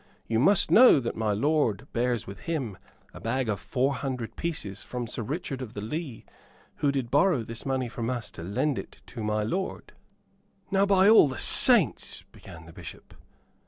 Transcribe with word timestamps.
You 0.25 0.39
must 0.39 0.71
know 0.71 0.99
that 0.99 1.15
my 1.15 1.31
lord 1.31 1.87
bears 1.93 2.25
with 2.25 2.39
him 2.39 2.75
a 3.13 3.19
bag 3.19 3.47
of 3.47 3.59
four 3.59 3.93
hundred 3.93 4.35
pieces 4.35 4.81
from 4.81 5.05
Sir 5.05 5.21
Richard 5.21 5.61
of 5.61 5.75
the 5.75 5.81
Lee, 5.81 6.25
who 6.77 6.91
did 6.91 7.11
borrow 7.11 7.43
this 7.43 7.67
money 7.67 7.87
from 7.87 8.09
us 8.09 8.31
to 8.31 8.41
lend 8.41 8.79
it 8.79 9.03
to 9.05 9.23
my 9.23 9.43
lord." 9.43 9.91
"Now, 10.71 10.87
by 10.87 11.07
all 11.07 11.27
the 11.27 11.37
saints" 11.37 12.23
began 12.31 12.65
the 12.65 12.73
Bishop. 12.73 13.13